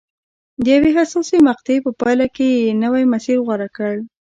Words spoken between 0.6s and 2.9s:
د یوې حساسې مقطعې په پایله کې یې